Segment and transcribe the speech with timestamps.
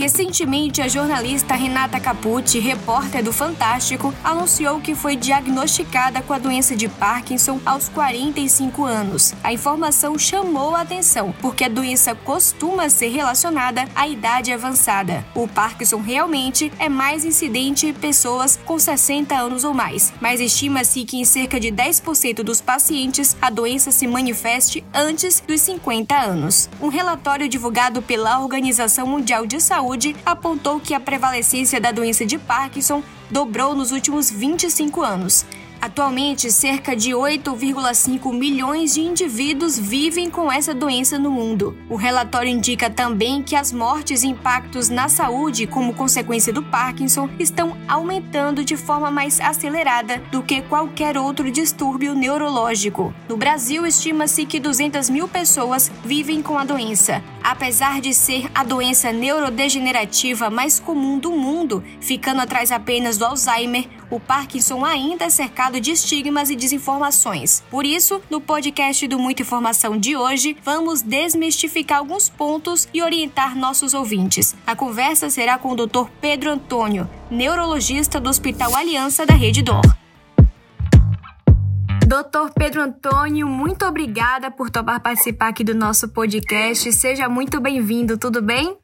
[0.00, 6.74] Recentemente, a jornalista Renata Capucci, repórter do Fantástico, anunciou que foi diagnosticada com a doença
[6.74, 9.34] de Parkinson aos 45 anos.
[9.44, 15.22] A informação chamou a atenção, porque a doença costuma ser relacionada à idade avançada.
[15.34, 21.04] O Parkinson realmente é mais incidente em pessoas com 60 anos ou mais, mas estima-se
[21.04, 26.70] que em cerca de 10% dos pacientes a doença se manifeste antes dos 50 anos.
[26.80, 32.24] Um relatório divulgado pela Organização Mundial de Saúde Saúde apontou que a prevalecência da doença
[32.24, 35.44] de Parkinson dobrou nos últimos 25 anos.
[35.80, 41.76] Atualmente, cerca de 8,5 milhões de indivíduos vivem com essa doença no mundo.
[41.88, 47.30] O relatório indica também que as mortes e impactos na saúde como consequência do Parkinson
[47.38, 53.12] estão aumentando de forma mais acelerada do que qualquer outro distúrbio neurológico.
[53.26, 57.22] No Brasil, estima-se que 200 mil pessoas vivem com a doença.
[57.42, 63.88] Apesar de ser a doença neurodegenerativa mais comum do mundo, ficando atrás apenas do Alzheimer,
[64.10, 67.62] o Parkinson ainda é cercado de estigmas e desinformações.
[67.70, 73.56] Por isso, no podcast do Muita Informação de hoje, vamos desmistificar alguns pontos e orientar
[73.56, 74.54] nossos ouvintes.
[74.66, 76.08] A conversa será com o Dr.
[76.20, 79.99] Pedro Antônio, neurologista do Hospital Aliança da Rede Dor.
[82.10, 86.90] Doutor Pedro Antônio, muito obrigada por topar participar aqui do nosso podcast.
[86.90, 88.76] Seja muito bem-vindo, tudo bem?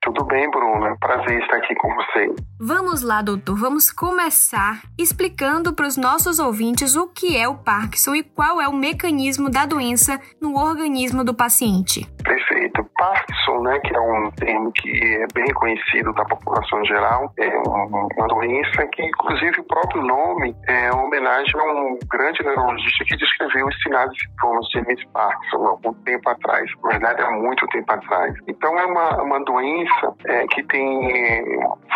[0.00, 0.96] Tudo bem, Bruna.
[0.98, 2.34] Prazer estar aqui com você.
[2.58, 3.58] Vamos lá, doutor.
[3.58, 8.66] Vamos começar explicando para os nossos ouvintes o que é o Parkinson e qual é
[8.66, 12.10] o mecanismo da doença no organismo do paciente.
[12.24, 12.83] Perfeito.
[13.04, 18.28] Parkinson, né, que é um termo que é bem conhecido da população geral, é uma
[18.28, 23.66] doença que, inclusive, o próprio nome é uma homenagem a um grande neurologista que descreveu
[23.66, 27.92] os sinais e sintomas de James Parkinson algum tempo atrás, na verdade, há muito tempo
[27.92, 28.34] atrás.
[28.48, 31.44] Então, é uma, uma doença é, que tem é,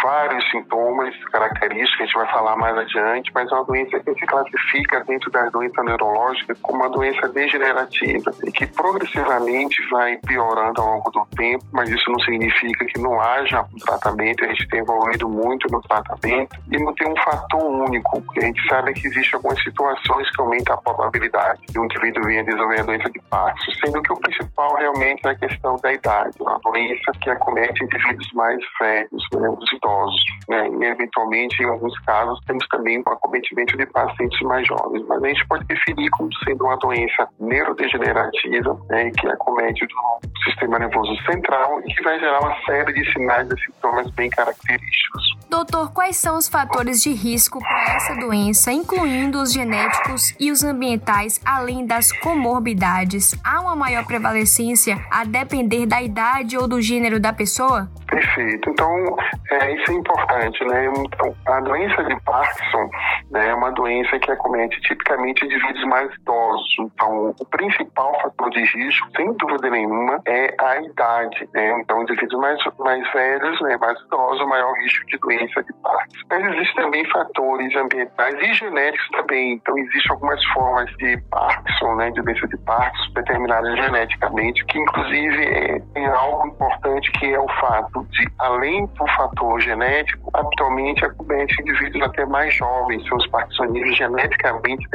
[0.03, 4.27] vários sintomas característicos, a gente vai falar mais adiante, mas é uma doença que se
[4.27, 10.98] classifica dentro das doenças neurológicas como uma doença degenerativa e que progressivamente vai piorando ao
[10.98, 14.45] longo do tempo, mas isso não significa que não haja um tratamento.
[14.45, 18.47] A gente tem evoluído muito no tratamento e não tem um fator único, porque a
[18.47, 22.43] gente sabe que existem algumas situações que aumentam a probabilidade de um indivíduo vir a
[22.43, 26.37] desenvolver a doença de Parkinson, sendo que o principal realmente é a questão da idade,
[26.41, 31.99] uma doença que acomete indivíduos mais velhos, né, os idosos, né, e eventualmente, em alguns
[32.01, 36.29] casos, temos também o acometimento de pacientes mais jovens, mas a gente pode definir como
[36.45, 42.41] sendo uma doença neurodegenerativa, né, que acomete o sistema nervoso central e que vai gerar
[42.41, 45.39] uma série de sinais e sintomas bem característicos.
[45.49, 50.63] Doutor, quais são os fatores de risco para essa doença, incluindo os genéticos e os
[50.63, 53.35] ambientais, além das comorbidades?
[53.43, 57.91] Há uma maior prevalecência a depender da idade ou do gênero da pessoa?
[58.09, 58.71] Perfeito.
[58.71, 59.17] Então,
[59.51, 60.87] é, isso é importante, né?
[60.87, 62.89] Então, a doença de Parkinson
[63.31, 66.77] né, é uma doença que acomete tipicamente indivíduos mais idosos.
[66.81, 71.49] Então, o principal fator de risco, sem dúvida nenhuma, é a idade.
[71.53, 71.81] Né?
[71.81, 76.27] Então, indivíduos mais, mais velhos, né, mais idosos, maior risco de doença de Parkinson.
[76.31, 79.53] Mas existem também fatores ambientais e genéticos também.
[79.53, 85.45] Então, existem algumas formas de Parkinson, né, de doença de Parkinson, determinadas geneticamente, que inclusive
[85.45, 87.98] é, tem algo importante que é o fato
[88.39, 94.89] além do fator genético, habitualmente acomete indivíduos até mais jovens, seus parkinsonismos geneticamente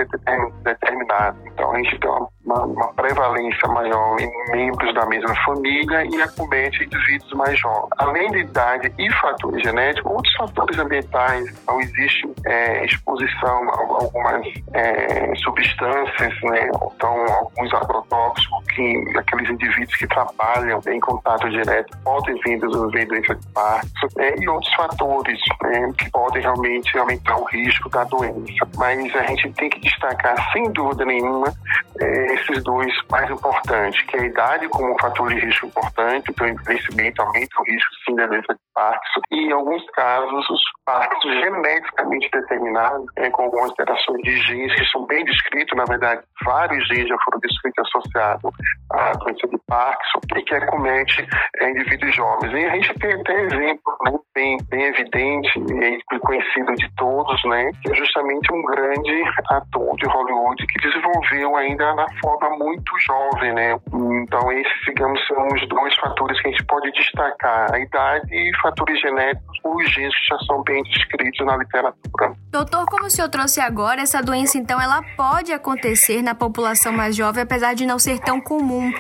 [0.64, 1.40] determinados.
[1.46, 6.84] Então, a gente tem uma uma, prevalência maior em membros da mesma família e acomete
[6.84, 7.90] indivíduos mais jovens.
[7.98, 14.48] Além de idade e fatores genéticos, outros fatores ambientais, então existe é, exposição a algumas
[14.74, 22.36] é, substâncias, né, então alguns agrotóxicos que aqueles indivíduos que trabalham em contato direto podem
[22.42, 22.60] vir
[22.94, 27.90] desenvolver doença de Parkinson né, e outros fatores né, que podem realmente aumentar o risco
[27.90, 28.68] da doença.
[28.78, 31.54] Mas a gente tem que destacar, sem dúvida nenhuma,
[32.00, 36.30] é, esses dois mais importantes, que é a idade como um fator de risco importante,
[36.30, 41.30] então o envelhecimento aumenta o risco doença de Parkinson, e em alguns casos os Parkinson
[41.30, 46.88] geneticamente determinados, é, com algumas alterações de genes que são bem descritos, na verdade vários
[46.88, 48.52] genes já foram descritos associados
[48.92, 51.28] à doença de Parkinson, e que acomete
[51.58, 52.54] é, indivíduos jovens.
[52.54, 57.72] E a gente tem até exemplo né, bem, bem evidente e conhecido de todos, né,
[57.82, 63.54] que é justamente um grande ator de Hollywood que desenvolveu ainda na forma muito jovem,
[63.54, 63.80] né?
[63.94, 68.52] Então, esses, digamos, são os dois fatores que a gente pode destacar: a idade e
[68.62, 72.34] fatores genéticos, os genes já são bem descritos na literatura.
[72.52, 77.16] Doutor, como o senhor trouxe agora, essa doença então ela pode acontecer na população mais
[77.16, 78.92] jovem, apesar de não ser tão comum.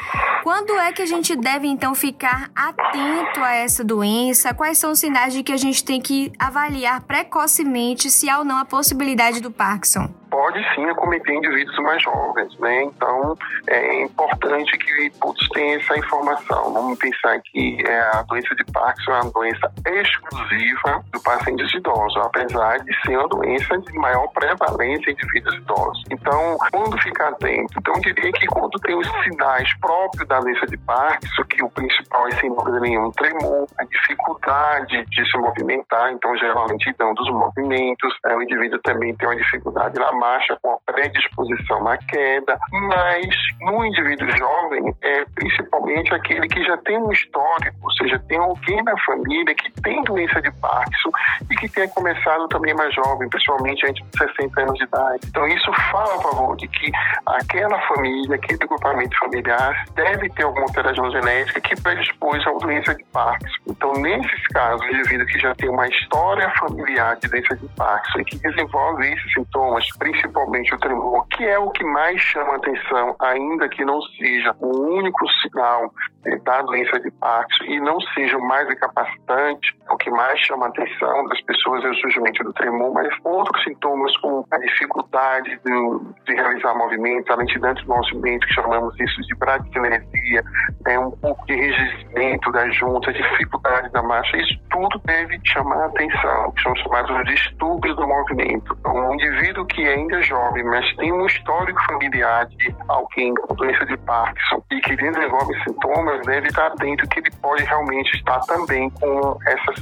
[0.44, 4.53] Quando é que a gente deve então ficar atento a essa doença?
[4.53, 8.45] Quais são os sinais de que a gente tem que avaliar precocemente se há ou
[8.45, 10.09] não a possibilidade do Parkinson?
[10.33, 12.85] pode sim acometer indivíduos mais jovens, né?
[12.85, 16.73] Então é importante que todos tenham essa informação.
[16.73, 22.18] Vamos pensar que é, a doença de Parkinson é uma doença exclusiva do pacientes idosos,
[22.25, 26.04] apesar de ser uma doença de maior prevalência em indivíduos idosos.
[26.12, 27.74] Então, quando ficar atento?
[27.80, 31.69] Então, eu diria que quando tem os sinais próprios da doença de Parkinson, que o
[31.69, 37.30] principal é sem dúvida nenhuma tremor, a dificuldade de se movimentar, então geralmente lentidão dos
[37.31, 42.57] movimentos, é, o indivíduo também tem uma dificuldade na marcha com a predisposição à queda,
[42.72, 43.28] mas
[43.62, 48.82] no indivíduo jovem é principalmente aquele que já tem um histórico, ou seja, tem alguém
[48.83, 51.09] na família que tem doença de Parkinson
[51.50, 55.27] e que tenha começado também mais jovem, principalmente antes de 60 anos de idade.
[55.27, 56.91] Então isso fala a favor de que
[57.25, 63.03] aquela família, aquele agrupamento familiar deve ter alguma alteração genética que predispôs a doença de
[63.06, 63.59] Parkinson.
[63.68, 68.19] Então nesses casos, o indivíduo que já tem uma história familiar de doença de Parkinson
[68.19, 73.15] e que desenvolve esses sintomas, principalmente o tremor, que é o que mais chama atenção,
[73.19, 75.91] ainda que não seja o único sinal
[76.25, 80.67] é, da doença de Parkinson e não seja o mais incapacitante, o que mais chama
[80.67, 86.00] atenção das pessoas é o surgimento do tremor, mas outros sintomas como a dificuldade de,
[86.25, 90.44] de realizar movimentos, a lentidão de movimento, que chamamos isso de bradikinesia,
[90.88, 96.51] é um pouco de enrijecimento das juntas, dificuldade da marcha, isso tudo deve chamar atenção,
[96.51, 98.75] que são chamados de distúrbios do movimento.
[98.79, 103.56] Então, um indivíduo que é ainda jovem, mas tem um histórico familiar de alguém com
[103.56, 108.39] doença de Parkinson e que desenvolve sintomas, deve estar atento que ele pode realmente estar
[108.41, 109.73] também com essa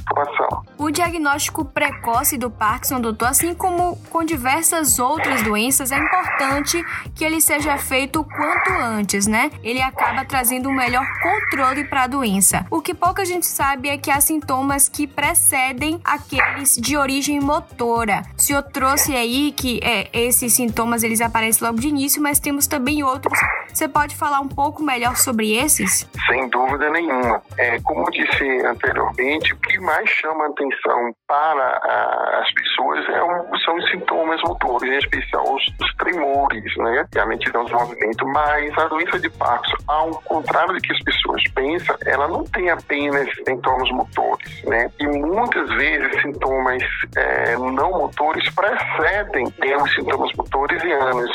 [0.78, 6.82] O diagnóstico precoce do Parkinson, doutor, assim como com diversas outras doenças, é importante
[7.14, 9.50] que ele seja feito o quanto antes, né?
[9.62, 12.66] Ele acaba trazendo um melhor controle para a doença.
[12.70, 18.22] O que pouca gente sabe é que há sintomas que precedem aqueles de origem motora.
[18.36, 22.66] O senhor trouxe aí que é, esses sintomas eles aparecem logo de início, mas temos
[22.66, 23.38] também outros.
[23.72, 26.08] Você pode falar um pouco melhor sobre esses?
[26.26, 27.42] Sem dúvida nenhuma.
[27.56, 33.22] É, como eu disse anteriormente, o que mais chama atenção para a, as pessoas é
[33.64, 37.06] são os sintomas motores, em especial os, os tremores, né?
[37.14, 38.26] E a lentidão do movimento.
[38.26, 42.70] Mas a doença de Parkinson, ao contrário do que as pessoas pensam, ela não tem
[42.70, 44.90] apenas sintomas motores, né?
[44.98, 46.82] E muitas vezes sintomas
[47.16, 49.44] é, não motores precedem
[49.82, 51.30] os sintomas motores e anos.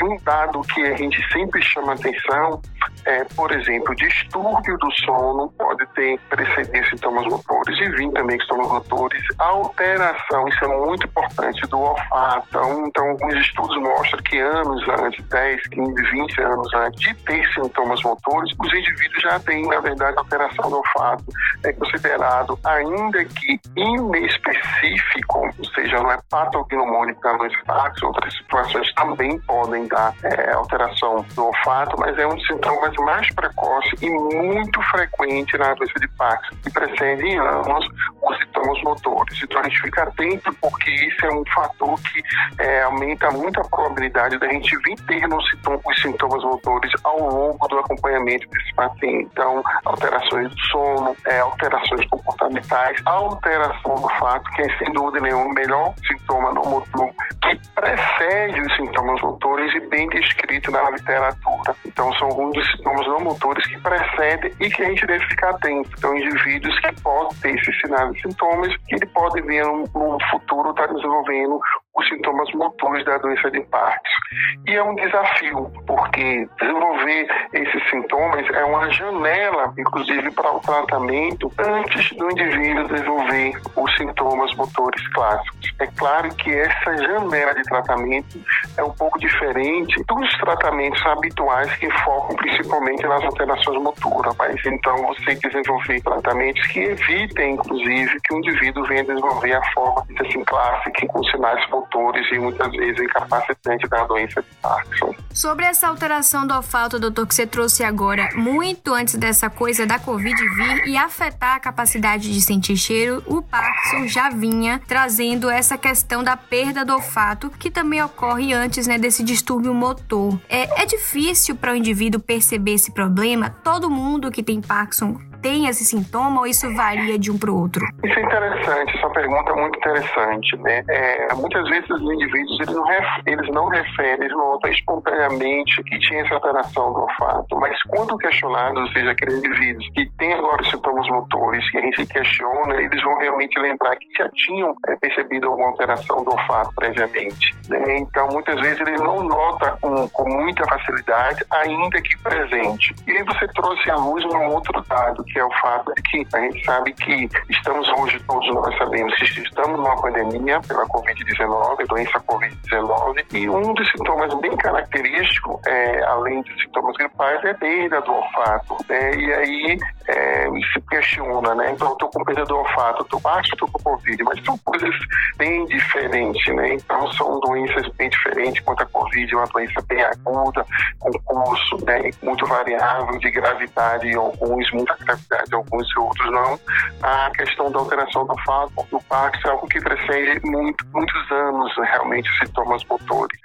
[0.00, 2.60] E um dado que a gente sempre chama atenção
[3.04, 9.22] é, por exemplo, distúrbio do sono pode ter preceder sintomas motores e também sintomas motores.
[9.38, 12.46] Alteração, isso é muito importante, do olfato.
[12.48, 17.52] Então, então, alguns estudos mostram que anos antes, 10, 15, 20 anos antes de ter
[17.54, 21.24] sintomas motores, os indivíduos já têm, na verdade, alteração do olfato.
[21.64, 28.92] É considerado, ainda que inespecífico, ou seja, não é patognomônico da doença Parkinson, outras situações
[28.94, 34.10] também podem dar é, alteração do olfato, mas é um dos sintomas mais precoce e
[34.10, 37.86] muito frequente na doença de Parkinson, que precede em anos
[38.22, 39.42] os sintomas motores.
[39.42, 42.22] Então a gente fica atento porque isso é um fator que
[42.62, 47.18] é, aumenta muito a probabilidade da gente vir ter no sintoma, os sintomas motores ao
[47.18, 49.28] longo do acompanhamento desse paciente.
[49.32, 55.46] Então, alterações do sono, é, alterações comportamentais, alteração do fato, que é sem dúvida nenhuma
[55.46, 57.10] o melhor sintoma no motor
[57.42, 61.74] que precede os sintomas motores e bem descrito na literatura.
[61.84, 65.50] Então, são alguns dos sintomas não motores que precedem e que a gente deve ficar
[65.50, 65.90] atento.
[65.98, 70.70] Então, indivíduos que podem ter esses sinais e sintomas, que ele pode vir no, futuro
[70.70, 71.60] estar tá desenvolvendo
[71.94, 74.20] os sintomas motores da doença de Parkinson.
[74.66, 81.52] E é um desafio, porque desenvolver esses sintomas é uma janela, inclusive, para o tratamento
[81.58, 85.72] antes do indivíduo desenvolver os sintomas motores clássicos.
[85.80, 88.38] É claro que essa janela de tratamento
[88.76, 94.96] é um pouco diferente dos tratamentos habituais que focam principalmente nas alterações motoras, mas então
[95.06, 101.06] você desenvolver tratamentos que evitem, inclusive, que o indivíduo venha desenvolver a forma assim, clássica
[101.08, 105.14] com sinais motores e muitas vezes incapacitante da doença de Parkinson.
[105.32, 109.98] Sobre essa alteração do olfato, doutor, que você trouxe agora, muito antes dessa coisa da
[109.98, 115.78] Covid vir e afetar a capacidade de sentir cheiro, o Parkinson já vinha trazendo essa
[115.78, 120.38] questão da perda do olfato, que também ocorre antes né, desse distúrbio motor.
[120.48, 123.50] É, é difícil para o indivíduo perceber esse problema?
[123.62, 127.60] Todo mundo que tem Parkinson tem esse sintoma ou isso varia de um para o
[127.60, 127.84] outro?
[128.04, 130.84] Isso é interessante, essa pergunta é muito interessante, né?
[130.88, 135.98] É, muitas vezes os indivíduos eles não, ref, eles não referem, eles notam espontaneamente que
[136.00, 140.62] tinha essa alteração do olfato, mas quando questionados, ou seja, aqueles indivíduos que têm agora
[140.64, 145.48] sintomas motores, que a gente questiona, eles vão realmente lembrar que já tinham é, percebido
[145.48, 147.54] alguma alteração do olfato previamente.
[147.68, 147.98] Né?
[147.98, 152.94] Então, muitas vezes eles não notam com, com muita facilidade, ainda que presente.
[153.06, 156.26] E aí você trouxe à luz um outro dado, que é o fato de que
[156.34, 161.86] a gente sabe que estamos hoje, todos nós sabemos, que estamos numa pandemia pela Covid-19,
[161.86, 167.54] doença Covid-19, e um dos sintomas bem característicos, é, além dos sintomas gripais, é a
[167.54, 168.76] perda do olfato.
[168.88, 169.14] Né?
[169.14, 171.72] E aí é, se questiona, né?
[171.72, 174.94] Então, estou com perda do olfato, estou baixo, estou com Covid, mas são coisas
[175.36, 176.74] bem diferentes, né?
[176.74, 180.64] Então, são doenças bem diferentes, quanto a Covid é uma doença bem aguda,
[180.98, 185.19] com curso né, muito variável de gravidade alguns, gravidade
[185.50, 186.58] em alguns e outros não.
[187.02, 191.72] A questão da alteração do olfato, do Parkinson é algo que precede muito, muitos anos,
[191.76, 193.38] realmente, sintomas motores.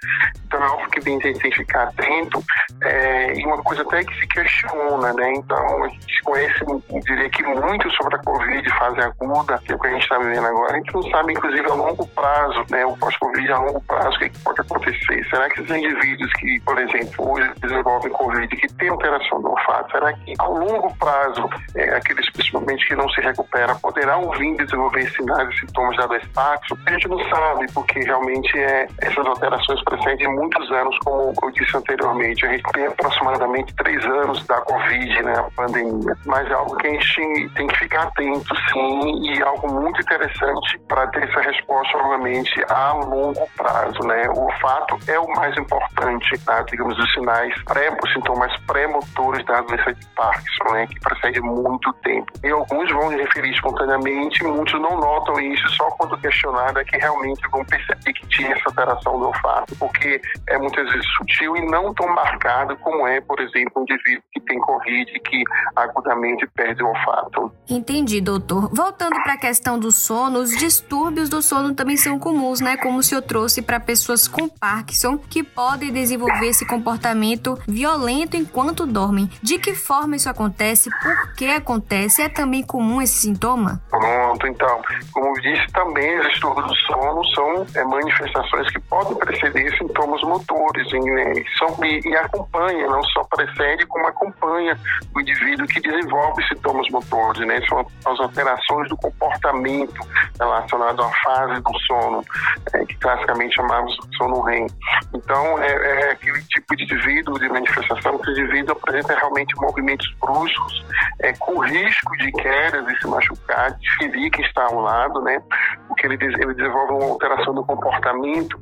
[0.46, 2.42] Então, é algo que tem que ficar atento
[2.82, 5.32] é, e uma coisa até que se questiona, né?
[5.34, 6.64] Então, a gente conhece,
[7.04, 10.18] diria que muito sobre a Covid, fase aguda, que é o que a gente está
[10.18, 10.72] vivendo agora.
[10.72, 12.84] A gente não sabe, inclusive, a longo prazo, né?
[12.86, 15.26] O pós-Covid a longo prazo, o que pode acontecer.
[15.30, 19.90] Será que esses indivíduos que, por exemplo, hoje desenvolvem Covid, que têm alteração do olfato,
[19.92, 25.10] será que ao longo prazo, é, aqueles principalmente que não se recuperam, poderão vir desenvolver
[25.10, 26.76] sinais e sintomas da Parkinson?
[26.86, 31.76] A gente não sabe, porque realmente é, essas alterações precedem muitos anos, como eu disse
[31.76, 32.46] anteriormente.
[32.46, 35.34] A gente tem aproximadamente três anos da Covid, né?
[35.38, 36.16] A pandemia.
[36.24, 40.78] Mas é algo que a gente tem que ficar atento, sim, e algo muito interessante
[40.88, 44.28] para ter essa resposta, obviamente, a longo prazo, né?
[44.36, 46.62] O olfato é o mais importante, tá?
[46.62, 50.86] digamos, os sinais pré, os sintomas pré-motores da doença de Parkinson, né?
[50.86, 51.55] Que precede muito
[52.02, 52.32] tempo.
[52.42, 57.40] E alguns vão referir espontaneamente, muitos não notam isso, só quando questionado é que realmente
[57.50, 61.92] vão perceber que tinha essa alteração do olfato, porque é muitas vezes sutil e não
[61.94, 65.44] tão marcado como é, por exemplo, um indivíduo que tem Covid que
[65.74, 67.52] agudamente perde o olfato.
[67.68, 68.70] Entendi, doutor.
[68.72, 72.76] Voltando para a questão do sono, os distúrbios do sono também são comuns, né?
[72.76, 78.86] Como o senhor trouxe para pessoas com Parkinson que podem desenvolver esse comportamento violento enquanto
[78.86, 79.30] dormem.
[79.42, 80.90] De que forma isso acontece?
[81.02, 82.22] Por que acontece?
[82.22, 83.80] É também comum esse sintoma?
[83.90, 84.82] Pronto, então.
[85.12, 90.92] Como disse, também os distúrbios do sono são é, manifestações que podem preceder sintomas motores
[90.92, 91.44] né?
[91.58, 94.78] são, e, e acompanha, não só precede, como acompanha
[95.14, 97.60] o indivíduo que desenvolve sintomas motores, né?
[97.68, 100.00] São as alterações do comportamento
[100.38, 102.24] relacionado à fase do sono,
[102.72, 104.66] é, que classicamente chamamos de sono REM.
[105.14, 110.06] Então, é, é, aquele tipo de indivíduo, de manifestação, que o indivíduo apresenta realmente movimentos
[110.20, 110.84] bruscos,
[111.20, 115.42] é, com risco de quedas e se machucar, de ferir quem está ao lado, né?
[115.88, 118.58] Porque ele, ele desenvolve uma alteração do comportamento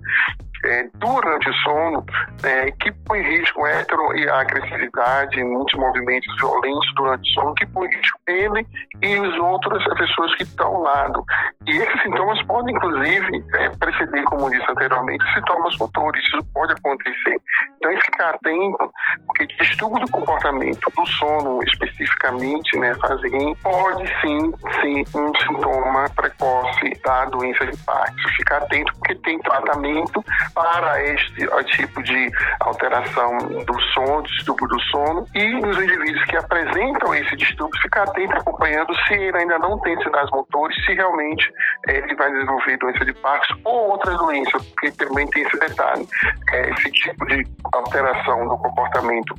[0.65, 2.05] é, durante o sono
[2.43, 7.55] é, que põe em risco hetero e a agressividade, muitos movimentos violentos durante o sono,
[7.55, 8.67] que põe em risco ele
[9.03, 11.25] e as pessoas que estão ao lado.
[11.67, 16.23] E esses sintomas podem, inclusive, é, preceder, como disse anteriormente, sintomas motores.
[16.27, 17.41] Isso pode acontecer.
[17.77, 18.93] Então, é ficar atento,
[19.27, 26.93] porque distúrbio do comportamento do sono, especificamente, né, fazem, pode sim ser um sintoma precoce
[27.05, 28.29] da doença de Parkinson.
[28.37, 32.31] Ficar atento, porque tem tratamento para este tipo de
[32.61, 38.37] alteração do sono, distúrbio do sono, e nos indivíduos que apresentam esse distúrbio, ficar atento
[38.37, 41.53] acompanhando se ele ainda não tem sinais motores, se realmente
[41.89, 46.09] é, ele vai desenvolver doença de Parkinson ou outras doenças, porque também tem esse detalhe.
[46.53, 49.35] É, esse tipo de alteração do comportamento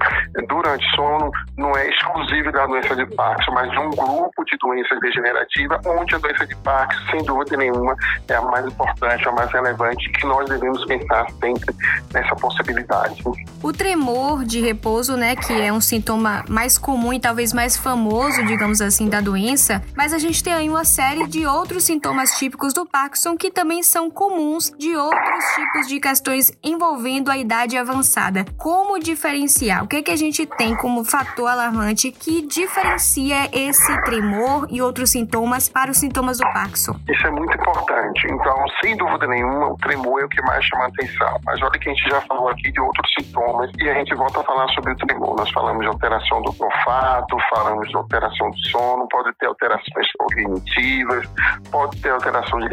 [0.47, 4.99] durante sono não é exclusivo da doença de Parkinson, mas de um grupo de doenças
[4.99, 7.95] degenerativas, onde a doença de Parkinson, sem dúvida nenhuma,
[8.29, 11.04] é a mais importante, a mais relevante, que nós devemos pensar
[11.39, 11.75] sempre
[12.13, 13.23] nessa possibilidade.
[13.61, 18.45] O tremor de repouso, né, que é um sintoma mais comum e talvez mais famoso,
[18.45, 22.73] digamos assim, da doença, mas a gente tem aí uma série de outros sintomas típicos
[22.73, 28.45] do Parkinson que também são comuns de outros tipos de questões envolvendo a idade avançada.
[28.57, 29.83] Como diferenciar?
[29.83, 34.81] O que, é que a gente tem como fator alarmante que diferencia esse tremor e
[34.81, 36.95] outros sintomas para os sintomas do Parkinson?
[37.09, 38.27] Isso é muito importante.
[38.29, 41.39] Então, sem dúvida nenhuma, o tremor é o que mais chama atenção.
[41.45, 44.39] Mas olha que a gente já falou aqui de outros sintomas e a gente volta
[44.39, 45.35] a falar sobre o tremor.
[45.37, 51.27] Nós falamos de alteração do olfato, falamos de alteração do sono, pode ter alterações cognitivas,
[51.71, 52.69] pode ter alteração de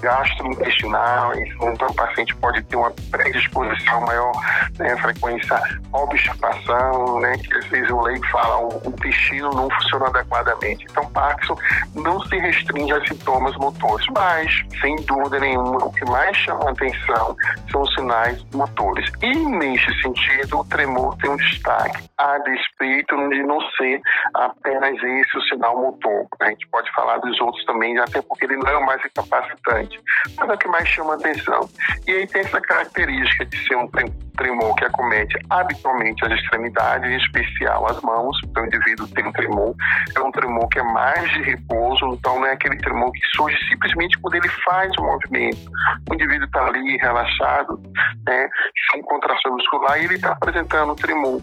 [0.00, 4.32] gastrointestinal, então o paciente pode ter uma predisposição maior,
[4.78, 5.60] né, frequência
[5.92, 10.86] obstipação, né, que às vezes o leigo fala o intestino não funciona adequadamente.
[10.90, 11.56] Então, Parkinson
[11.94, 17.36] não se restringe a sintomas motores, mas, sem dúvida nenhuma, o que mais chama atenção
[17.70, 19.10] são sinais motores.
[19.22, 24.00] E, neste sentido, o tremor tem um destaque, a despeito de não ser
[24.34, 26.26] apenas esse o sinal motor.
[26.40, 30.00] A gente pode falar dos outros também, até porque ele não é o mais incapacitante,
[30.36, 31.68] mas é o que mais chama atenção.
[32.06, 33.88] E aí tem essa característica de ser um
[34.36, 38.36] tremor que acomete habitualmente as extremidades, em especial as mãos.
[38.44, 39.74] Então, o indivíduo tem um tremor.
[40.16, 43.56] É um tremor que é mais de repouso, então não é aquele tremor que surge
[43.68, 45.70] simplesmente quando ele faz o movimento.
[46.10, 47.80] O indivíduo está ali relaxado,
[48.26, 48.48] né,
[48.90, 51.40] sem contração muscular, e ele está apresentando um tremor.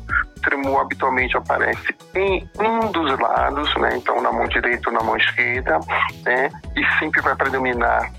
[0.62, 5.18] Tremor habitualmente aparece em um dos lados, né, então na mão direita ou na mão
[5.18, 5.80] esquerda,
[6.26, 8.12] né, e sempre vai predominar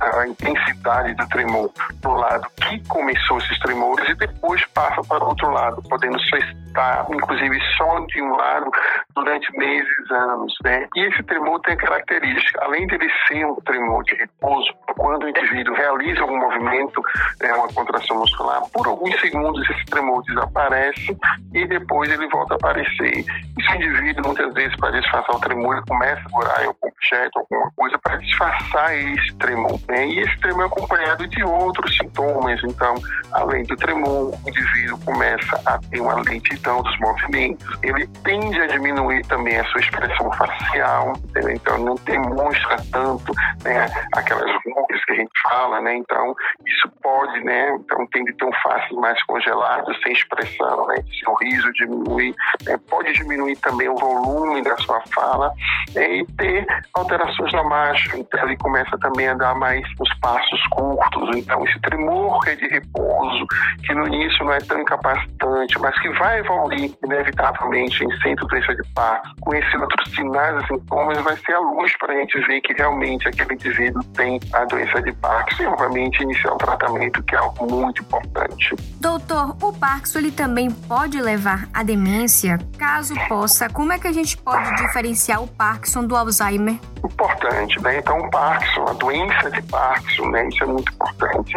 [0.00, 5.28] a intensidade do tremor do lado que começou esses tremores e depois passa para o
[5.28, 8.70] outro lado, podendo estar, inclusive, só de um lado
[9.14, 10.54] durante meses, anos.
[10.64, 10.86] Né?
[10.94, 15.24] E esse tremor tem a característica, além de ele ser um tremor de repouso, quando
[15.24, 17.00] o indivíduo realiza algum movimento,
[17.40, 21.16] é uma contração muscular, por alguns segundos esse tremor desaparece
[21.54, 23.24] e depois ele volta a aparecer.
[23.58, 27.38] Esse indivíduo, muitas vezes, para disfarçar o tremor, ele começa a segurar em algum objeto,
[27.38, 29.78] alguma coisa, para disfarçar esse tremor.
[29.88, 30.06] Né?
[30.08, 32.60] E esse tremor é acompanhado de outros sintomas.
[32.64, 32.94] Então,
[33.32, 38.66] além do tremor, o indivíduo começa a ter uma lentidão dos movimentos, ele tende a
[38.66, 41.50] diminuir também a sua expressão facial, entendeu?
[41.50, 43.32] então não demonstra tanto
[43.64, 45.96] né, aquelas rugas que a gente fala, né?
[45.96, 46.34] então
[46.66, 50.96] isso pode, né, então tende a ter um face mais congelado, sem expressão, né?
[51.22, 52.34] seu riso diminui,
[52.64, 52.78] né?
[52.88, 55.52] pode diminuir também o volume da sua fala
[55.94, 56.18] né?
[56.18, 61.36] e ter alterações na marcha, então ele começa também a dar mais os passos curtos,
[61.36, 63.43] então esse tremor que é de repouso,
[63.84, 68.74] que no início não é tão incapacitante, mas que vai evoluir inevitavelmente em centro doença
[68.74, 72.60] de Parkinson, conhecendo outros sinais e sintomas, vai ser a luz para a gente ver
[72.60, 77.34] que realmente aquele indivíduo tem a doença de Parkinson e, obviamente, iniciar o tratamento, que
[77.34, 78.74] é algo muito importante.
[79.00, 82.58] Doutor, o Parkinson ele também pode levar à demência?
[82.78, 86.78] Caso possa, como é que a gente pode diferenciar o Parkinson do Alzheimer?
[87.04, 87.98] Importante, né?
[87.98, 90.48] Então, o Parkinson, a doença de Parkinson, né?
[90.48, 91.56] Isso é muito importante.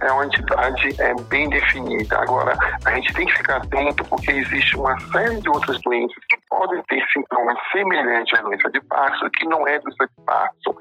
[0.00, 1.67] É uma entidade é, bem definida.
[2.16, 6.37] Agora, a gente tem que ficar atento porque existe uma série de outras doenças que
[6.48, 10.74] podem ter sintomas semelhantes à doença de Parkinson, que não é doença de Parkinson.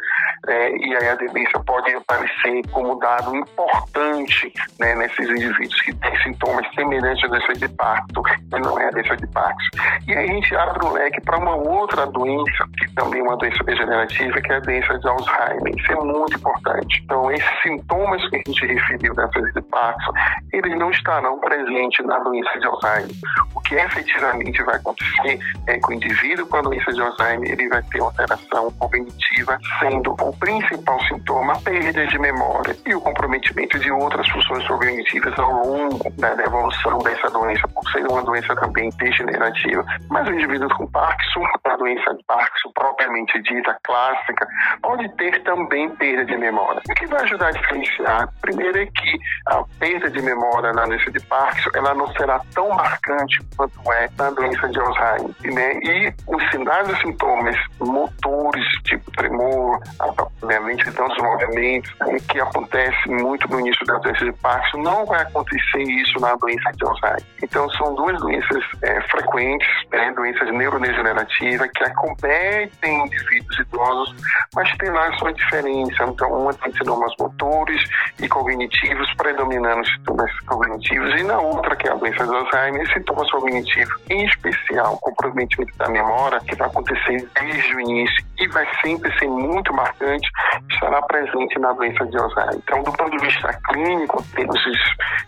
[0.47, 6.23] É, e aí a demência pode aparecer como dado importante né, nesses indivíduos que têm
[6.23, 9.69] sintomas semelhantes à doença de Parkinson, que não é a doença de Parkinson.
[10.07, 13.37] E aí a gente abre o leque para uma outra doença, que também é uma
[13.37, 15.75] doença degenerativa, que é a doença de Alzheimer.
[15.75, 17.01] Isso é muito importante.
[17.03, 20.13] Então, esses sintomas que a gente referiu da doença de Parkinson,
[20.53, 23.15] eles não estarão presentes na doença de Alzheimer.
[23.55, 27.69] O que efetivamente vai acontecer é que o indivíduo com a doença de Alzheimer ele
[27.69, 33.79] vai ter alteração cognitiva, sendo o principal sintoma a perda de memória e o comprometimento
[33.79, 38.89] de outras funções cognitivas ao longo da evolução dessa doença, por ser uma doença também
[38.97, 39.85] degenerativa.
[40.09, 44.47] Mas o indivíduo com Parkinson, a doença de Parkinson propriamente dita, clássica,
[44.81, 46.81] pode ter também perda de memória.
[46.89, 48.29] O que vai ajudar a diferenciar?
[48.41, 52.69] Primeiro é que a perda de memória na doença de Parkinson ela não será tão
[52.69, 55.79] marcante quanto é na doença de Alzheimer né?
[55.83, 62.17] E os sinais e sintomas motores, tipo tremor, a lentidão dos movimentos, né?
[62.29, 66.71] que acontece muito no início da doença de Parkinson, não vai acontecer isso na doença
[66.73, 67.23] de Alzheimer.
[67.43, 70.11] Então, são duas doenças é, frequentes, né?
[70.15, 74.15] doenças neurodegenerativas, que acometem indivíduos idosos,
[74.55, 76.03] mas tem lá sua diferença.
[76.03, 77.81] Então, uma tem sintomas motores
[78.19, 83.29] e cognitivos, predominando sintomas cognitivos, e na outra, que é a doença de Alzheimer, sintomas
[83.31, 85.36] cognitivos, em especial, comprometimento
[85.77, 90.29] da memória, que vai acontecer desde o início e vai sempre ser muito marcante,
[90.71, 92.55] estará presente na doença de Alzheimer.
[92.55, 94.59] Então, do ponto de vista clínico, temos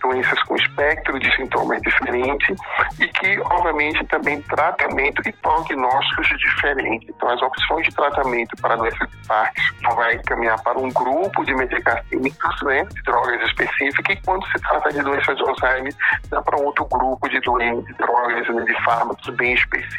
[0.01, 2.55] doenças com espectro de sintomas diferentes
[2.99, 7.09] e que, obviamente, também tratamento e prognósticos diferentes.
[7.09, 11.43] Então, as opções de tratamento para a doença de Parkinson vai caminhar para um grupo
[11.45, 15.93] de medicamentos, né, de drogas específicas, e quando se trata de doença de Alzheimer,
[16.29, 19.98] dá para outro grupo de doenças, de drogas, né, de fármacos bem específicos.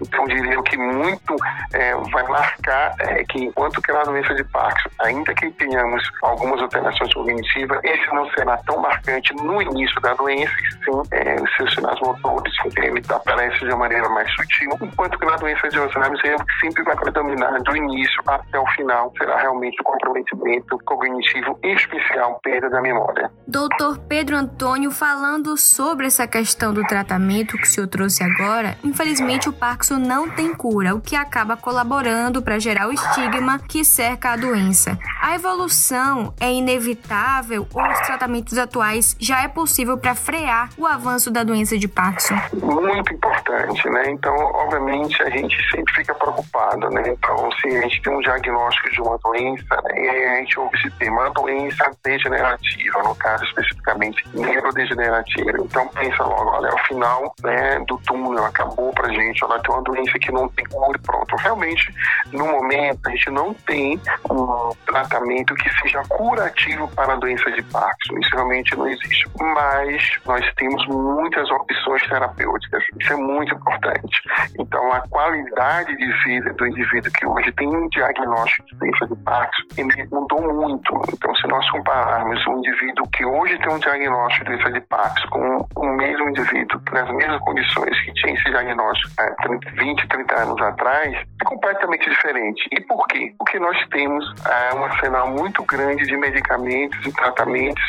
[0.00, 1.36] Então, diria que muito
[1.72, 6.60] é, vai marcar é, que enquanto que na doença de Parkinson, ainda que tenhamos algumas
[6.60, 10.52] alterações cognitivas, esse não será tão marcante no início da doença,
[10.84, 15.36] sim, é, seus sinais motores, ele aparece de uma maneira mais sutil, enquanto que na
[15.36, 16.18] doença de Alzheimer
[16.60, 22.68] sempre vai predominar do início até o final, será realmente o comprometimento cognitivo, especial perda
[22.70, 23.30] da memória.
[23.46, 29.48] Doutor Pedro Antônio, falando sobre essa questão do tratamento que o senhor trouxe agora, infelizmente
[29.48, 34.32] o Parkinson não tem cura, o que acaba colaborando para gerar o estigma que cerca
[34.32, 34.98] a doença.
[35.20, 41.30] A evolução é inevitável ou os tratamentos atuais já é possível para frear o avanço
[41.30, 42.36] da doença de Parkinson?
[42.54, 44.10] Muito importante, né?
[44.10, 47.02] Então, obviamente, a gente sempre fica preocupado, né?
[47.06, 50.04] Então, se a gente tem um diagnóstico de uma doença, né?
[50.04, 55.52] e a gente ouve esse tema, uma doença degenerativa, no caso especificamente neurodegenerativa.
[55.58, 59.82] Então, pensa logo, olha, o final né, do túnel acabou pra gente, ela tem uma
[59.82, 61.36] doença que não tem cura pronto.
[61.36, 61.94] Realmente,
[62.32, 67.62] no momento, a gente não tem um tratamento que seja curativo para a doença de
[67.64, 68.18] Parkinson.
[68.18, 69.28] Isso realmente não existe.
[69.38, 72.82] Mas nós temos muitas opções terapêuticas.
[73.00, 74.20] Isso é muito importante.
[74.58, 79.16] Então, a qualidade de vida do indivíduo que hoje tem um diagnóstico de doença de
[79.16, 81.00] Parkinson, ele mudou muito.
[81.12, 85.28] Então, se nós compararmos um indivíduo que hoje tem um diagnóstico de doença de Parkinson
[85.28, 90.62] com o mesmo indivíduo, nas mesmas condições que tinha esse diagnóstico há 20, 30 anos
[90.62, 92.62] atrás, é completamente diferente.
[92.72, 93.34] E por quê?
[93.38, 97.82] Porque nós temos é, um arsenal muito grande de medicamentos e tratamentos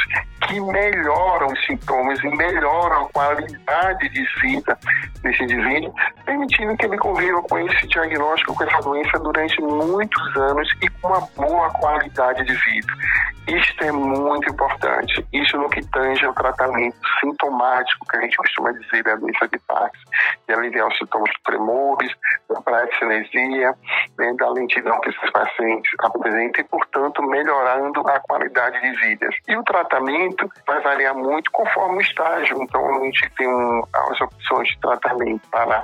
[0.48, 4.78] que melhoram os sintomas e melhoram a qualidade de vida
[5.22, 5.94] desse indivíduo,
[6.26, 11.08] permitindo que ele conviva com esse diagnóstico, com essa doença durante muitos anos e com
[11.08, 12.94] uma boa qualidade de vida.
[13.48, 15.26] Isto é muito importante.
[15.32, 19.58] Isso no que tange ao tratamento sintomático, que a gente costuma dizer da doença de
[19.60, 20.10] Parkinson,
[20.48, 22.12] de aliviar os sintomas tremores,
[22.50, 23.74] da praxinesia,
[24.18, 29.30] né, da lentidão que esses pacientes apresentam e, portanto, melhorando a qualidade de vida.
[29.48, 32.62] E o tratamento vai variar muito conforme o estágio.
[32.62, 33.82] Então, a gente tem um,
[34.12, 35.84] as opções de tratamento para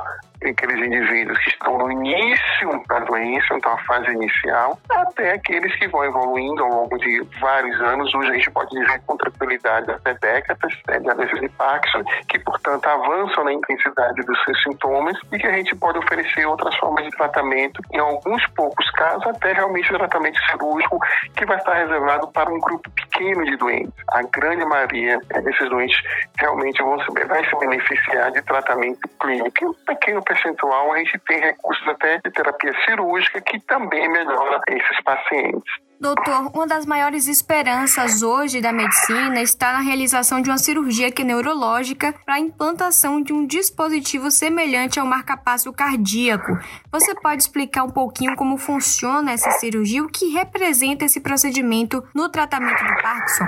[0.50, 5.88] aqueles indivíduos que estão no início da doença, então a fase inicial, até aqueles que
[5.88, 10.14] vão evoluindo ao longo de vários anos, hoje a gente pode dizer com tranquilidade até
[10.16, 15.48] décadas, né, doença de Parkinson, que portanto avançam na intensidade dos seus sintomas e que
[15.48, 20.40] a gente pode oferecer outras formas de tratamento, em alguns poucos casos até realmente tratamento
[20.50, 21.00] cirúrgico,
[21.36, 23.94] que vai estar reservado para um grupo pequeno de doentes.
[24.12, 25.98] A grande maioria desses doentes
[26.38, 29.66] realmente vão se, vai se beneficiar de tratamento clínico.
[29.66, 35.02] Um pequeno percentual, a gente tem recursos até de terapia cirúrgica que também melhora esses
[35.04, 35.64] pacientes.
[36.00, 41.22] Doutor, uma das maiores esperanças hoje da medicina está na realização de uma cirurgia que
[41.22, 46.58] é neurológica para a implantação de um dispositivo semelhante ao marcapasso cardíaco.
[46.92, 52.28] Você pode explicar um pouquinho como funciona essa cirurgia, o que representa esse procedimento no
[52.28, 53.46] tratamento do Parkinson?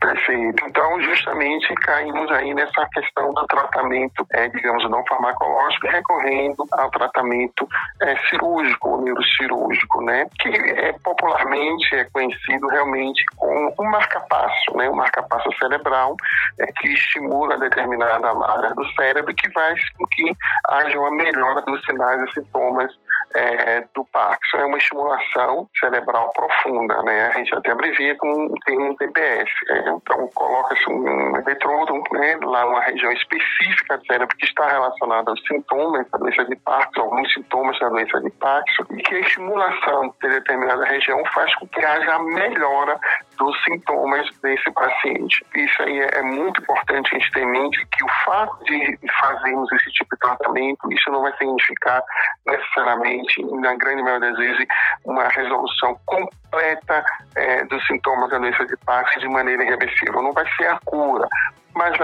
[0.00, 0.64] Perfeito.
[0.66, 7.68] Então, justamente caímos aí nessa questão do tratamento, é, digamos, não farmacológico, recorrendo ao tratamento
[8.00, 10.26] é, cirúrgico, neurocirúrgico, né?
[10.40, 14.88] Que é, popularmente é conhecido realmente como o marcapasso, né?
[14.88, 16.16] O marcapasso cerebral,
[16.58, 20.32] é, que estimula determinada área do cérebro que faz com que
[20.70, 22.90] haja uma melhora dos sinais e sintomas
[23.34, 24.58] é, do Parkinson.
[24.58, 27.26] É uma estimulação cerebral profunda, né?
[27.28, 29.50] A gente até abrevia com um termo TPS.
[29.68, 35.30] É, então, coloca-se um eletrodo né, lá numa região específica do cérebro que está relacionada
[35.30, 39.20] aos sintomas da doença de Parkinson, alguns sintomas da doença de Parkinson, e que a
[39.20, 42.98] estimulação de determinada região faz com que haja melhora
[43.40, 45.44] dos sintomas desse paciente.
[45.56, 48.98] Isso aí é, é muito importante a gente ter em mente que o fato de
[49.18, 52.02] fazermos esse tipo de tratamento, isso não vai significar
[52.46, 54.66] necessariamente, na grande maioria das vezes,
[55.06, 57.02] uma resolução completa
[57.34, 60.22] é, dos sintomas da doença de Parkinson de maneira irreversível.
[60.22, 61.26] Não vai ser a cura,
[61.74, 61.96] mas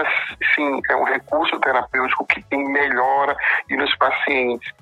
[0.55, 3.37] sim, é um recurso terapêutico que tem melhora
[3.69, 4.73] e nos pacientes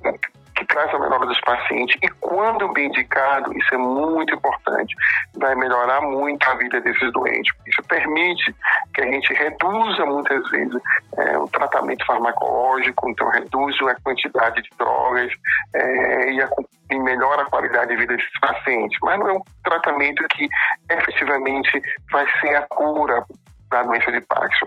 [0.55, 4.95] que traz a melhora dos pacientes e quando bem indicado, isso é muito importante,
[5.37, 7.53] vai melhorar muito a vida desses doentes.
[7.67, 8.55] Isso permite
[8.93, 10.81] que a gente reduza muitas vezes
[11.17, 15.31] é, o tratamento farmacológico, então reduz a quantidade de drogas
[15.75, 16.49] é, e, a,
[16.91, 18.97] e melhora a qualidade de vida desses pacientes.
[19.01, 20.47] Mas não é um tratamento que
[20.89, 23.25] efetivamente vai ser a cura
[23.69, 24.65] da doença de Parkinson.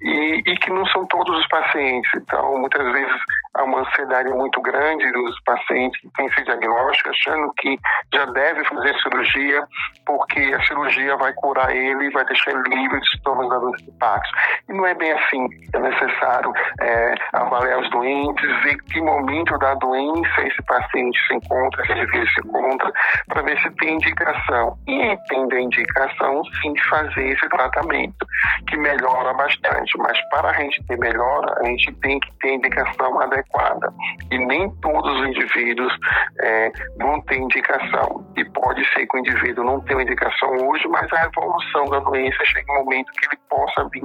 [0.00, 2.10] E, e, que não são todos os pacientes.
[2.16, 3.16] Então, muitas vezes
[3.66, 7.78] uma ansiedade muito grande dos pacientes que têm esse diagnóstico, achando que
[8.14, 9.66] já deve fazer cirurgia,
[10.04, 13.84] porque a cirurgia vai curar ele e vai deixar ele livre de sintomas da doença
[13.84, 14.36] de Parkinson.
[14.68, 15.48] E não é bem assim.
[15.74, 21.84] É necessário é, avaliar os doentes, ver que momento da doença esse paciente se encontra,
[21.84, 22.92] se ele se encontra,
[23.28, 24.78] para ver se tem indicação.
[24.86, 28.26] E tendo a indicação, sim, fazer esse tratamento,
[28.68, 29.98] que melhora bastante.
[29.98, 33.92] Mas para a gente ter melhora, a gente tem que ter indicação adequada.
[34.30, 35.92] E nem todos os indivíduos
[36.40, 37.95] é, vão ter indicação.
[38.36, 42.44] E pode ser que o indivíduo não tenha indicação hoje, mas a evolução da doença
[42.44, 44.04] chega um momento que ele possa vir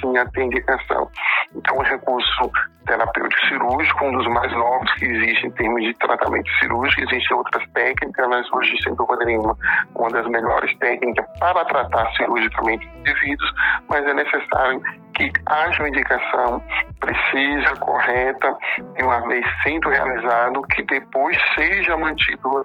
[0.00, 1.10] sim a ter indicação.
[1.54, 2.50] Então, o recurso
[2.86, 7.64] terapêutico cirúrgico, um dos mais novos que existe em termos de tratamento cirúrgico, existem outras
[7.72, 9.56] técnicas, mas hoje, sem dúvida nenhuma,
[9.94, 13.52] uma das melhores técnicas para tratar cirurgicamente indivíduos,
[13.88, 14.82] mas é necessário
[15.14, 16.62] que haja uma indicação
[16.98, 18.56] precisa, correta,
[18.98, 22.64] e uma vez sendo realizado, que depois seja mantido o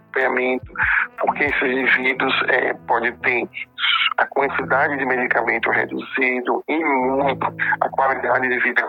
[1.20, 3.50] porque esses indivíduos é, podem ter
[4.18, 7.48] a quantidade de medicamento reduzido e muito
[7.82, 8.88] a qualidade de vida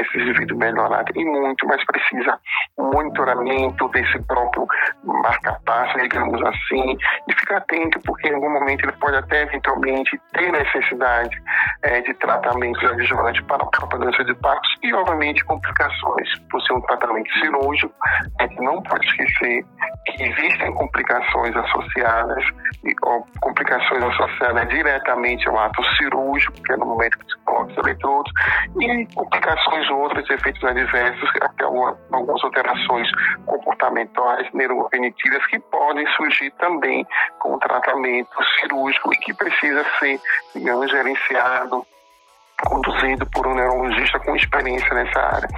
[0.00, 2.38] esse indivíduo melhorar e muito, mas precisa
[2.78, 4.66] monitoramento desse próprio
[5.04, 6.96] marca-passo, digamos assim,
[7.28, 11.36] e ficar atento, porque em algum momento ele pode até eventualmente ter necessidade
[11.82, 16.38] é, de tratamentos adjuvantes para a doença de Parkinson e, obviamente, complicações.
[16.50, 17.92] Por ser um tratamento cirúrgico,
[18.40, 19.64] a gente não pode esquecer
[20.06, 22.44] que existem complicações associadas,
[22.84, 27.72] e, ó, complicações associadas diretamente ao ato cirúrgico, que é no momento que se coloca
[27.72, 28.32] os eletrodos,
[28.80, 33.08] e complicações outras, efeitos adversos, até algumas alterações
[33.46, 37.06] comportamentais, neurocognitivas, que podem surgir também
[37.38, 40.20] com o tratamento cirúrgico e que precisa ser,
[40.54, 41.86] digamos, gerenciado
[42.66, 45.48] conduzido por um neurologista com experiência nessa área.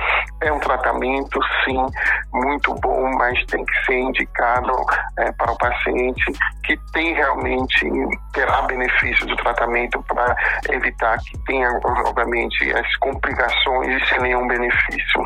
[0.43, 1.87] É um tratamento, sim,
[2.33, 4.73] muito bom, mas tem que ser indicado
[5.19, 6.25] é, para o paciente
[6.65, 7.87] que tem realmente,
[8.33, 10.37] terá benefício do tratamento para
[10.71, 15.25] evitar que tenha, obviamente, as complicações e sem nenhum benefício.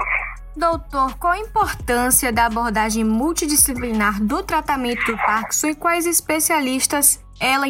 [0.57, 7.67] Doutor, qual a importância da abordagem multidisciplinar do tratamento do Parkinson e quais especialistas ela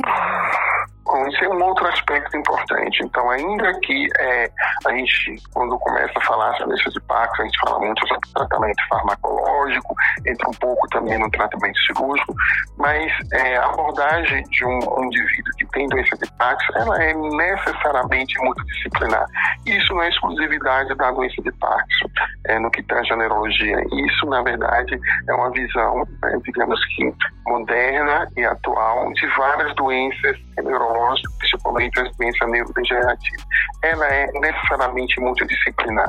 [1.28, 3.02] Isso é um outro aspecto importante.
[3.02, 4.50] Então, ainda que é,
[4.86, 8.88] a gente, quando começa a falar sobre de Parkinson, a gente fala muito sobre tratamento
[8.88, 9.94] farmacológico,
[10.26, 12.34] entra um pouco também no tratamento cirúrgico,
[12.76, 17.14] mas é, a abordagem de um, um, indivíduo que tem doença de Parkinson, ela é
[17.14, 19.26] necessariamente multidisciplinar.
[19.66, 22.08] Isso não é exclusividade da doença de Parkinson,
[22.46, 23.76] é, no que tange a neurologia.
[23.92, 24.98] Isso, na verdade,
[25.28, 27.14] é uma visão, né, digamos que
[27.46, 31.03] moderna e atual de várias doenças neurológicas,
[31.38, 33.44] principalmente as doenças neurodegenerativas.
[33.82, 36.08] Ela é necessariamente multidisciplinar.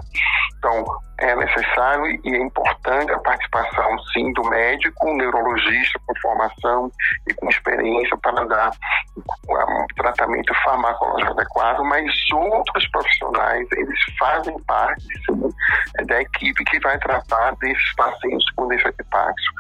[0.57, 0.85] Então,
[1.19, 6.91] é necessário e é importante a participação, sim, do médico, neurologista com formação
[7.27, 8.71] e com experiência para dar
[9.17, 16.97] um tratamento farmacológico adequado, mas outros profissionais, eles fazem parte sim, da equipe que vai
[16.99, 19.51] tratar desses pacientes com doença de Parkinson.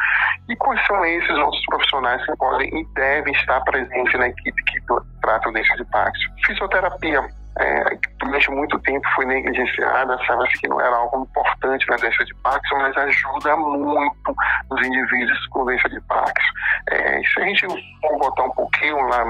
[0.49, 4.63] E quais são esses outros profissionais que podem e devem estar presentes na equipe
[5.25, 6.31] que trata doença de Parkinson?
[6.45, 7.21] Fisioterapia
[7.57, 12.35] é, durante muito tempo foi negligenciada, sabe-se que não era algo importante na doença de
[12.35, 14.35] Parkinson, mas ajuda muito
[14.69, 16.53] os indivíduos com doença de Parkinson.
[16.91, 17.65] É, se a gente
[18.01, 19.25] for botar um pouquinho lá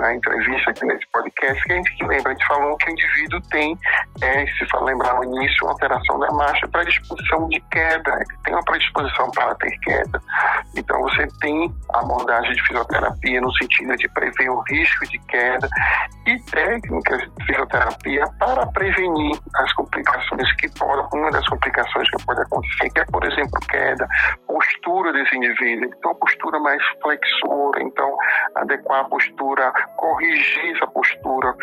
[0.00, 3.40] na entrevista aqui nesse podcast, que a gente lembra, a gente falou que o indivíduo
[3.50, 3.78] tem,
[4.22, 8.54] é, se for lembrar no início, uma alteração da marcha, predisposição de queda, ele tem
[8.54, 10.20] uma predisposição para ter queda.
[10.76, 15.68] Então você tem a abordagem de fisioterapia no sentido de prever o risco de queda
[16.26, 22.40] e técnicas de fisioterapia para prevenir as complicações que podem, uma das complicações que pode
[22.40, 24.08] acontecer, que é, por exemplo, queda,
[24.46, 25.90] postura desse indivíduo.
[25.96, 28.16] Então, postura mais flexora, então,
[28.54, 31.54] adequar a postura, corrigir essa postura,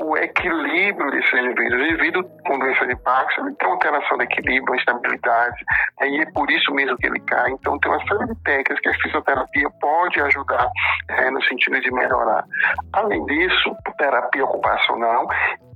[0.00, 1.78] o equilíbrio desse indivíduo.
[1.78, 5.64] O indivíduo com doença de Parkinson ele tem alteração de equilíbrio, instabilidade,
[6.02, 7.50] e é por isso mesmo que ele cai.
[7.50, 10.68] Então, tem uma série de técnicas que a fisioterapia pode ajudar
[11.08, 12.44] é, no sentido de melhorar.
[12.92, 15.26] Além disso, terapia ocupacional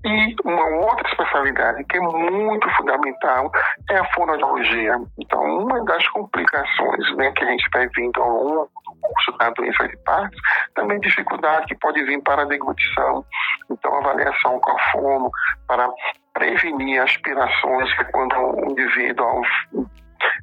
[0.04, 3.50] e uma outra especialidade que é muito fundamental
[3.90, 4.96] é a fonoaudiologia.
[5.18, 8.70] Então, uma das complicações né, que a gente vai vendo ao longo
[9.12, 10.42] curso da doença de Parkinson,
[10.74, 13.24] também dificuldade que pode vir para a deglutição.
[13.70, 15.30] Então, avaliação com a fono
[15.66, 15.88] para
[16.32, 19.42] prevenir aspirações, que quando o indivíduo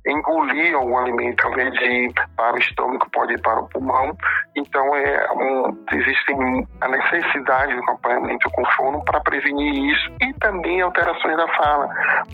[0.05, 4.15] engolir algum alimento, ao invés de ir para o estômago, pode ir para o pulmão.
[4.55, 6.33] Então, é um, existe
[6.81, 11.89] a necessidade do acompanhamento com fono para prevenir isso e também alterações da fala.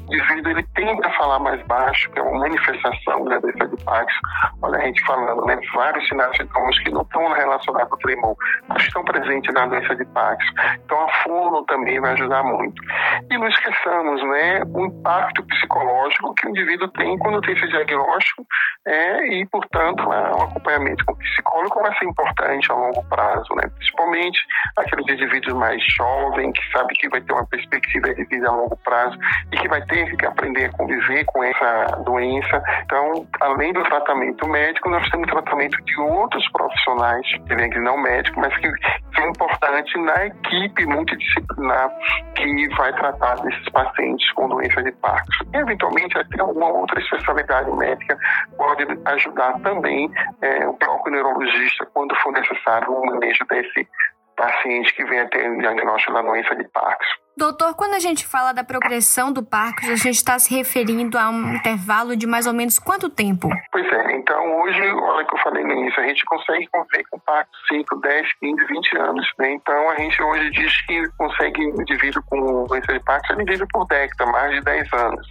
[0.09, 3.83] O indivíduo ele tende a falar mais baixo, que é uma manifestação da doença de
[3.83, 4.19] Parkinson.
[4.61, 5.59] Olha a gente falando, né?
[5.73, 8.35] Vários sinais sintomas que não estão relacionados com o tremor,
[8.67, 10.53] mas estão presentes na doença de Parkinson.
[10.85, 12.81] Então, a fono também vai ajudar muito.
[13.29, 14.61] E não esqueçamos, né?
[14.73, 18.45] O impacto psicológico que o indivíduo tem quando tem esse diagnóstico
[18.87, 23.55] é, e, portanto, né, o acompanhamento com o psicólogo vai ser importante a longo prazo,
[23.55, 23.63] né?
[23.75, 24.39] principalmente
[24.77, 28.77] aqueles indivíduos mais jovens, que sabe que vai ter uma perspectiva de vida a longo
[28.77, 29.17] prazo
[29.51, 32.61] e que vai ter que aprender a conviver com essa doença.
[32.83, 38.55] Então, além do tratamento médico, nós temos tratamento de outros profissionais, que não médico, mas
[38.57, 38.71] que
[39.15, 41.89] são importantes na equipe multidisciplinar
[42.35, 45.43] que vai tratar desses pacientes com doença de Parkinson.
[45.53, 48.17] E, eventualmente, até alguma outra especialidade médica
[48.57, 48.74] pode
[49.05, 50.09] ajudar também
[50.41, 53.87] é, o próprio neurologista quando for necessário o manejo desse
[54.35, 57.25] paciente que venha ter diagnóstico da doença de Parkinson.
[57.37, 61.29] Doutor, quando a gente fala da progressão do Parkinson, a gente está se referindo a
[61.29, 63.49] um intervalo de mais ou menos quanto tempo?
[63.73, 67.19] Pois é, então hoje, olha que eu falei no início, a gente consegue conviver com
[67.19, 69.33] Parkinson 5, 10, 15, 20 anos.
[69.37, 69.51] Né?
[69.51, 73.85] Então a gente hoje diz que consegue indivíduo com doença de Parkinson, ele vive por
[73.87, 75.27] década, mais de 10 anos.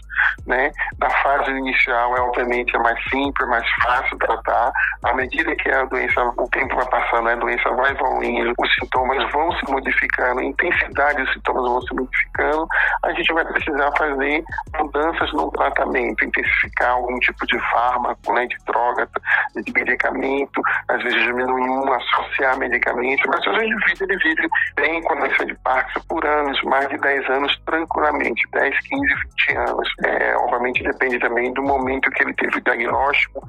[0.46, 0.70] Né?
[0.98, 4.72] Na fase inicial, é obviamente é mais simples, mais fácil tratar.
[5.02, 9.32] À medida que a doença, o tempo vai passando, a doença vai evoluindo, os sintomas
[9.32, 12.68] vão se modificando, a intensidade dos sintomas vão se modificando,
[13.04, 14.44] a gente vai precisar fazer
[14.78, 19.08] mudanças no tratamento, intensificar algum tipo de fármaco, né, de droga,
[19.54, 25.20] de medicamento, às vezes diminuir um, associar medicamento, mas o indivíduo vive bem com a
[25.20, 29.14] doença de Parkinson por anos, mais de 10 anos tranquilamente, 10, 15,
[29.46, 29.88] 20 anos.
[30.04, 33.42] É, obviamente depende também do momento que ele teve o diagnóstico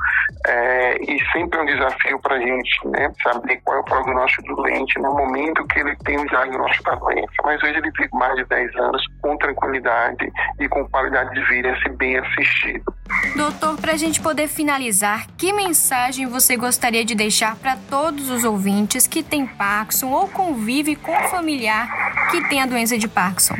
[0.48, 4.44] é, e sempre é um desafio para a gente, né, saber qual é o prognóstico
[4.44, 7.34] do doente no momento que ele tem o diagnóstico da doença.
[7.44, 11.76] Mas hoje ele vive mais de 10 anos com tranquilidade e com qualidade de vida,
[11.82, 12.94] ser bem assistido.
[13.36, 18.44] Doutor, para a gente poder finalizar, que mensagem você gostaria de deixar para todos os
[18.44, 21.88] ouvintes que têm Parkinson ou convive com um familiar
[22.32, 23.56] que tem a doença de Parkinson?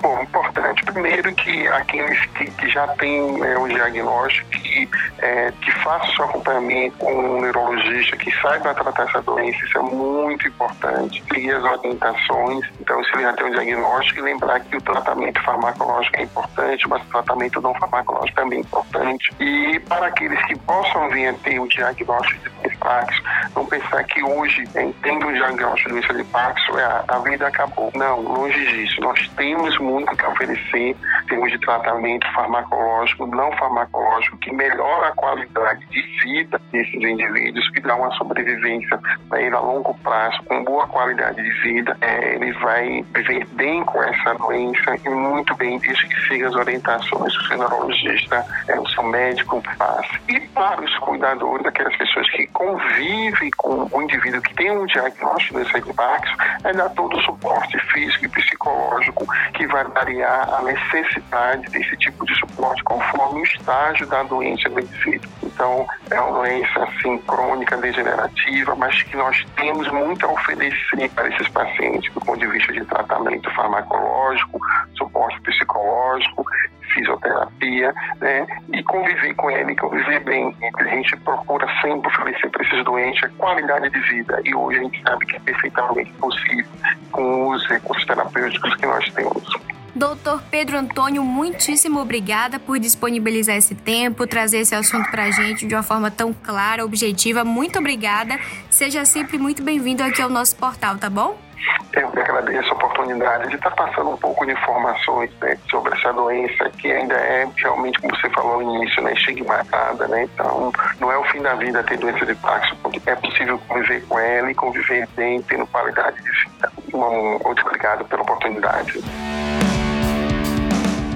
[0.00, 5.72] Bom, importante primeiro que aqueles que, que já têm né, o diagnóstico, que, é, que
[5.82, 11.22] façam seu acompanhamento com um neurologista, que saiba tratar essa doença, isso é muito importante.
[11.32, 16.16] Seguir as orientações, então se ele já tem um diagnóstico, lembrar que o tratamento farmacológico
[16.16, 19.32] é importante, mas o tratamento não farmacológico também é importante.
[19.40, 23.22] E para aqueles que possam vir a ter o diagnóstico de Parkinson,
[23.54, 27.18] não pensar que hoje, é, tendo o diagnóstico de doença de Parkinson, é, a, a
[27.20, 27.92] vida acabou.
[27.94, 29.00] Não, longe disso.
[29.00, 35.12] Nós temos muito que oferecer em termos de tratamento farmacológico, não farmacológico, que melhora a
[35.12, 38.98] qualidade de vida desses indivíduos, que dá uma sobrevivência
[39.28, 41.96] para ele a longo prazo, com boa qualidade de vida.
[42.00, 46.54] É, ele vai viver bem com essa doença e muito bem, desde que siga as
[46.56, 50.20] orientações do seu neurologista, é, o seu médico passe.
[50.28, 52.46] E para os cuidadores, aquelas pessoas que
[52.80, 57.22] convivem com o indivíduo que tem um diagnóstico desse de Parkinson, é dar todo o
[57.22, 63.44] suporte físico e psicológico que vai variar a necessidade desse tipo de suporte conforme o
[63.44, 65.30] estágio da doença do indivíduo.
[65.42, 71.28] Então, é uma doença assim crônica, degenerativa, mas que nós temos muito a oferecer para
[71.28, 74.60] esses pacientes do ponto de vista de tratamento farmacológico,
[74.96, 76.44] suporte psicológico,
[76.92, 78.46] fisioterapia, né?
[78.72, 80.54] E conviver com ele, conviver bem.
[80.78, 84.40] A gente procura sempre oferecer para esses doentes a qualidade de vida.
[84.44, 86.66] E hoje a gente sabe que é perfeitamente possível
[87.10, 89.70] com os recursos terapêuticos que nós temos.
[89.94, 95.66] Doutor Pedro Antônio, muitíssimo obrigada por disponibilizar esse tempo, trazer esse assunto para a gente
[95.66, 97.44] de uma forma tão clara, objetiva.
[97.44, 98.38] Muito obrigada.
[98.70, 101.49] Seja sempre muito bem-vindo aqui ao nosso portal, tá bom?
[101.92, 106.12] Eu que agradeço a oportunidade de estar passando um pouco de informações né, sobre essa
[106.12, 110.24] doença que ainda é realmente, como você falou no início, né, estigmatizada, né?
[110.24, 114.18] Então, não é o fim da vida ter doença de Parkinson, é possível conviver com
[114.18, 116.72] ela e conviver bem, tendo qualidade de vida.
[116.92, 119.00] Muito obrigado pela oportunidade.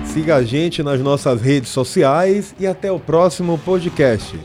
[0.04, 4.38] Siga a gente nas nossas redes sociais e até o próximo podcast.